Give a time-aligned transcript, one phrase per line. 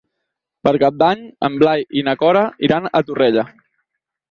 [0.67, 3.49] Per Cap d'Any en Blai i na Cora iran a Torrella.